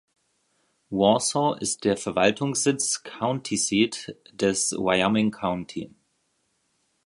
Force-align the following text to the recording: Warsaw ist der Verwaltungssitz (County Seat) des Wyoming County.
Warsaw 0.89 1.53
ist 1.59 1.83
der 1.83 1.95
Verwaltungssitz 1.95 3.03
(County 3.03 3.55
Seat) 3.55 4.15
des 4.31 4.71
Wyoming 4.71 5.29
County. 5.29 5.93